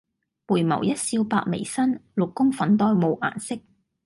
[0.47, 3.59] 回眸一笑百媚生，六宮粉黛無顏色。